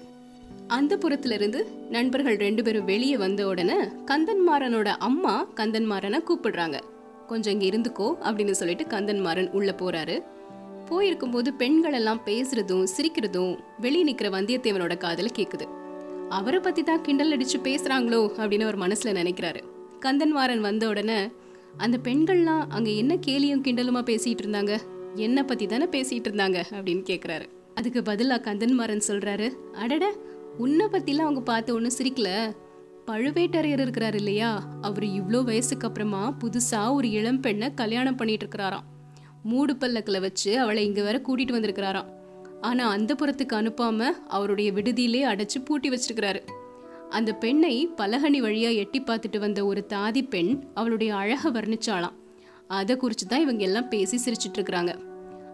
அந்த 0.75 0.97
புறத்திலிருந்து 0.97 1.59
நண்பர்கள் 1.89 2.35
ரெண்டு 2.35 2.63
பேரும் 2.63 2.85
வெளியே 2.85 3.17
வந்த 3.17 3.47
உடனே 3.47 3.77
கந்தன்மாறனோட 4.09 4.89
அம்மா 5.07 5.47
கந்தன்மாறனை 5.55 6.19
கூப்பிடுறாங்க. 6.27 6.77
கொஞ்சம் 7.27 7.53
இங்கே 7.53 7.69
இருந்துக்கோ 7.69 8.07
அப்படின்னு 8.27 8.51
சொல்லிட்டு 8.51 8.83
கந்தன்மாறன் 8.83 9.49
உள்ளே 9.51 9.71
போகிறாரு 9.71 10.15
போயிருக்கும்போது 10.89 11.49
பெண்கள் 11.57 11.93
எல்லாம் 11.93 12.21
பேசுறதும் 12.25 12.85
சிரிக்கிறதும் 12.95 13.57
வெளியே 13.79 14.03
நிற்கிற 14.03 14.29
வந்தியத்தேவனோட 14.29 14.93
காதுல 15.05 15.29
கேட்குது 15.39 15.67
அவரை 16.29 16.59
பத்தி 16.59 16.83
தான் 16.83 17.01
கிண்டல் 17.01 17.37
அடிச்சு 17.37 17.57
பேசுறாங்களோ 17.63 18.21
அப்படின்னு 18.37 18.67
அவர் 18.67 18.79
மனசுல 18.79 19.13
நினைக்கிறாரு. 19.21 19.61
கந்தன்மாறன் 19.99 20.59
வந்த 20.59 20.87
உடனே 20.87 21.19
அந்த 21.77 21.97
பெண்கள்லாம் 22.03 22.65
அங்க 22.69 22.89
என்ன 22.89 23.15
கேலியும் 23.15 23.63
கிண்டலுமா 23.65 24.01
பேசிட்டு 24.11 24.43
இருந்தாங்க? 24.45 24.73
என்ன 25.15 25.43
பத்தி 25.43 25.65
தானே 25.65 25.85
பேசிட்டு 25.85 26.29
இருந்தாங்க? 26.29 26.59
அப்படின்னு 26.71 27.03
கேக்குறாரு. 27.11 27.45
அதுக்கு 27.75 28.01
பதிலா 28.01 28.37
கந்தன்மாறன் 28.47 29.07
சொல்றாரு 29.07 29.47
அடட 29.73 30.05
உன்னை 30.63 30.85
பற்றிலாம் 30.85 31.27
அவங்க 31.27 31.41
பார்த்து 31.41 31.73
ஒன்றும் 31.73 31.97
சிரிக்கல. 31.97 32.29
பழுவேட்டரையர் 33.05 33.83
இருக்கிறார் 33.83 34.15
இல்லையா? 34.15 34.49
அவர் 34.81 35.03
இவ்வளோ 35.03 35.39
வயசுக்கு 35.43 35.87
அப்புறமா 35.87 36.33
புதுசாக 36.41 36.93
ஒரு 36.93 37.07
இளம் 37.09 37.39
பெண்ணை 37.39 37.73
கல்யாணம் 37.73 38.15
பண்ணிட்டு 38.15 38.45
இருக்கிறாராம். 38.45 38.87
மூடு 39.43 39.75
பல்லக்கில் 39.75 40.19
வச்சு 40.19 40.59
அவளை 40.59 40.85
இங்கே 40.85 41.01
வேற 41.01 41.21
கூட்டிட்டு 41.27 41.55
வந்திருக்கிறாராம். 41.57 42.09
ஆனால் 42.61 42.91
அந்த 42.91 43.11
புறத்துக்கு 43.13 43.55
அனுப்பாமல் 43.61 44.17
அவருடைய 44.27 44.71
விடுதியிலே 44.71 45.21
அடைச்சி 45.25 45.59
பூட்டி 45.65 45.89
வச்சிருக்கிறாரு. 45.89 46.41
அந்த 47.09 47.31
பெண்ணை 47.33 47.75
பலகனி 47.97 48.37
வழியாக 48.37 48.81
எட்டி 48.83 49.01
பார்த்துட்டு 49.01 49.39
வந்த 49.39 49.65
ஒரு 49.65 49.85
தாதி 49.89 50.23
பெண் 50.29 50.51
அவளுடைய 50.73 51.15
அழகை 51.15 51.51
வர்ணிச்சாளாம். 51.51 52.17
அதை 52.67 52.95
குறித்து 52.97 53.27
தான் 53.27 53.41
இவங்க 53.41 53.63
எல்லாம் 53.63 53.89
பேசி 53.89 54.17
சிரிச்சிட்டு 54.25 54.57
இருக்கிறாங்க. 54.57 54.93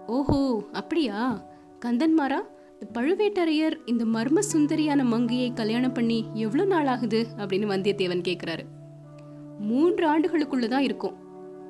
ஓஹோ 0.08 0.40
அப்படியா? 0.72 1.46
கந்தன்மாரா? 1.86 2.40
இந்த 2.82 3.00
பழுவேட்டரையர் 3.00 3.76
இந்த 3.86 4.06
மர்ம 4.06 4.40
சுந்தரியான 4.54 5.04
மங்கையை 5.04 5.54
கல்யாணம் 5.54 5.94
பண்ணி 5.94 6.26
எவ்வளோ 6.34 6.66
நாள் 6.66 6.86
ஆகுது 6.86 7.28
அப்படின்னு 7.38 7.68
வந்தியத்தேவன் 7.74 8.24
கேட்குறாரு 8.28 8.64
மூன்று 9.60 10.04
ஆண்டுகளுக்குள்ள 10.12 10.68
தான் 10.68 10.84
இருக்கும். 10.84 11.16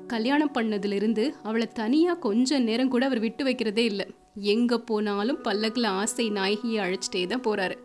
கல்யாணம் 0.06 0.52
பண்ணதிலிருந்து 0.54 1.30
அவளை 1.42 1.68
தனியா 1.72 2.14
கொஞ்ச 2.14 2.58
நேரம் 2.58 2.88
கூட 2.88 3.06
அவர் 3.06 3.18
விட்டு 3.18 3.44
வைக்கிறதே 3.44 3.78
இல்லை. 3.78 4.06
எங்க 4.34 4.78
போனாலும் 4.78 5.40
பல்லக்கில் 5.42 5.84
ஆசை 5.84 6.30
நாயகியை 6.30 6.78
அழைச்சிட்டே 6.84 7.26
தான் 7.26 7.44
போறாரு. 7.46 7.76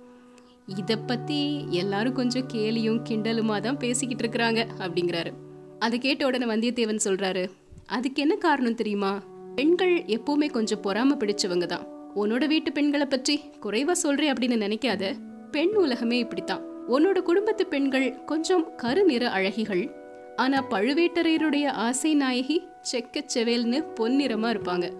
இதை 0.65 0.95
பத்தி 0.95 1.67
எல்லாரும் 1.69 2.13
கொஞ்சம் 2.13 2.49
கேலியும் 2.53 3.01
கிண்டலுமா 3.09 3.59
தான் 3.59 3.77
பேசிக்கிட்டு 3.77 4.23
இருக்கிறாங்க 4.23 4.67
அப்படிங்கிறாரு. 4.79 5.33
அதை 5.79 5.99
கேட்ட 5.99 6.25
உடனே 6.25 6.45
வந்தியத்தேவன் 6.45 7.05
சொல்றாரு. 7.05 7.45
அதுக்கு 7.87 8.21
என்ன 8.21 8.35
காரணம் 8.35 8.75
தெரியுமா? 8.75 9.13
பெண்கள் 9.55 9.95
எப்பவுமே 10.17 10.49
கொஞ்சம் 10.49 10.83
பொறாம 10.83 11.17
பிடிச்சவங்க 11.19 11.65
தான். 11.65 11.90
உன்னோட 12.15 12.47
வீட்டு 12.47 12.71
பெண்களை 12.71 13.05
பற்றி 13.05 13.41
குறைவா 13.63 13.91
சொல்றேன் 13.91 14.33
அப்படின்னு 14.33 14.63
நினைக்காத. 14.65 15.13
பெண் 15.51 15.75
உலகமே 15.75 16.17
இப்படித்தான். 16.17 16.61
உன்னோட 16.89 17.21
குடும்பத்து 17.21 17.67
பெண்கள் 17.67 18.23
கொஞ்சம் 18.25 18.75
கருநிற 18.75 19.29
அழகிகள். 19.29 19.91
ஆனா 20.35 20.63
பழுவேட்டரையருடைய 20.69 21.67
ஆசை 21.67 22.15
நாயகி 22.15 22.61
செக்க 22.91 23.21
செவேல்னு 23.33 23.85
பொன்னிறமா 23.99 24.49
இருப்பாங்க. 24.49 24.91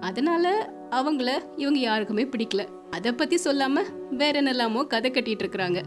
அதனால 0.00 0.72
அவங்கள 0.90 1.30
இவங்க 1.56 1.78
யாருக்குமே 1.78 2.24
பிடிக்கல. 2.24 2.66
அத 2.90 3.12
பத்தி 3.12 3.36
சொல்லாம 3.44 3.82
வேற 4.10 4.42
என்னெல்லாமோ 4.42 4.86
கதை 4.86 5.10
கட்டிட்டு 5.10 5.42
இருக்கிறாங்க 5.42 5.82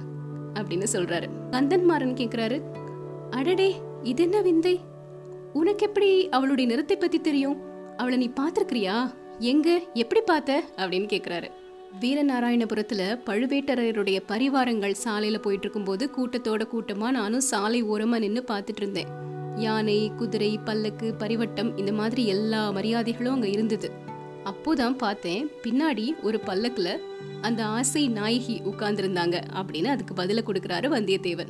அப்படின்னு 0.54 0.86
சொல்றாரு. 0.94 1.28
கந்தன்மாறன் 1.52 2.18
கேக்குறாரு 2.20 2.62
அடடே 3.30 3.76
இது 4.04 4.24
என்ன 4.24 4.42
விந்தை? 4.42 4.80
உனக்கு 5.54 5.86
எப்படி 5.86 6.30
அவளுடைய 6.30 6.70
நிறத்தை 6.70 6.98
பத்தி 6.98 7.22
தெரியும்? 7.22 7.58
அவளை 7.98 8.18
நீ 8.18 8.30
பாத்திருக்கிறியா 8.30 9.14
எங்க 9.40 9.82
எப்படி 9.94 10.22
பார்த்த? 10.22 10.64
அப்படின்னு 10.78 11.14
கேட்குறாரு 11.14 11.50
வீரநாராயணபுரத்துல 12.02 13.20
பழுவேட்டரையருடைய 13.26 14.20
பரிவாரங்கள் 14.28 14.96
சாலையில 15.04 15.38
போயிட்டு 15.38 15.70
இருக்கும்போது 15.70 16.10
கூட்டத்தோட 16.18 16.68
கூட்டமா 16.74 17.10
நானும் 17.10 17.42
சாலை 17.42 17.84
ஓரமா 17.84 18.20
நின்னு 18.20 18.44
பார்த்துட்டு 18.48 18.76
இருந்தேன் 18.76 19.08
யானை 19.56 20.12
குதிரை 20.18 20.60
பல்லக்கு 20.66 21.16
பரிவட்டம் 21.20 21.80
இந்த 21.80 21.92
மாதிரி 21.92 22.26
எல்லா 22.26 22.72
மரியாதைகளும் 22.72 23.34
அங்க 23.34 23.48
இருந்தது. 23.48 23.92
அப்போதான் 24.46 24.98
பார்த்தேன் 24.98 25.50
பின்னாடி 25.64 26.12
ஒரு 26.22 26.40
பல்லக்குல 26.46 27.00
அந்த 27.42 27.66
ஆசை 27.66 28.08
நாயகி 28.08 28.62
உட்கார்ந்துருந்தாங்க 28.64 29.42
அப்படின்னு 29.56 29.86
அதுக்கு 29.86 30.14
பதில 30.14 30.40
கொடுக்குறாரு 30.46 30.88
வந்தியத்தேவன். 30.88 31.48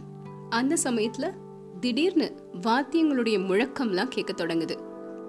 அந்த 0.49 0.77
சமயத்துல 0.83 1.31
திடீர்னு 1.79 2.35
வாத்தியங்களுடைய 2.61 3.39
முழக்கம்லாம் 3.39 4.07
கேட்க 4.07 4.45
தொடங்குது. 4.45 4.77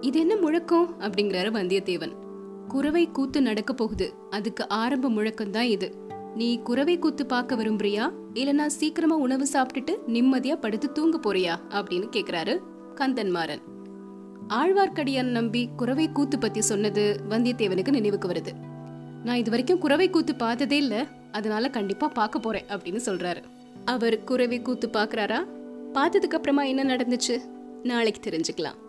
இது 0.01 0.21
என்ன 0.21 0.37
முழக்கம்? 0.37 1.01
அப்படிங்கிறாரு 1.01 1.51
வந்தியத்தேவன். 1.51 2.23
குறவை 2.69 3.11
கூத்து 3.13 3.43
நடக்க 3.43 3.75
போகுது. 3.75 4.15
அதுக்கு 4.31 4.69
ஆரம்ப 4.69 5.11
முழக்கம்தான் 5.11 5.61
இது. 5.61 5.95
நீ 6.35 6.59
குறவை 6.59 6.99
கூத்து 6.99 7.27
பார்க்க 7.27 7.55
விரும்புறியா? 7.55 8.13
இல்லனா 8.35 8.67
சீக்கிரமா 8.67 9.17
உணவு 9.17 9.47
சாப்பிட்டுட்டு 9.53 9.97
நிம்மதியா 10.07 10.55
படுத்து 10.55 10.93
தூங்க 10.93 11.19
போறியா? 11.19 11.57
அப்படின்னு 11.71 12.09
கேக்குறாரு 12.17 12.59
கந்தன்மாறன். 12.95 13.63
ஆழ்வார்க்கடியான் 14.49 15.31
நம்பி 15.31 15.69
குறவை 15.77 16.13
கூத்து 16.13 16.39
பத்தி 16.39 16.61
சொன்னது 16.61 17.21
வந்தியத்தேவனுக்கு 17.29 17.91
நினைவுக்கு 17.91 18.29
வருது. 18.29 18.53
நான் 19.25 19.37
இது 19.37 19.51
வரைக்கும் 19.51 19.79
குறவை 19.79 20.11
கூத்து 20.11 20.35
பார்த்ததே 20.35 20.77
இல்ல. 20.77 21.07
அதனால 21.33 21.71
கண்டிப்பா 21.71 22.09
பார்க்க 22.09 22.39
போறேன் 22.39 22.65
அப்படின்னு 22.69 23.01
சொல்றாரு. 23.07 23.43
அவர் 23.85 24.25
குறவை 24.25 24.63
கூத்து 24.63 24.89
பாக்குறாரா 24.93 25.47
பார்த்ததுக்கு 25.93 26.35
அப்புறமா 26.35 26.63
என்ன 26.63 26.97
நடந்துச்சு? 26.97 27.39
நாளைக்கு 27.83 28.31
தெரிஞ்சுக்கலாம். 28.31 28.83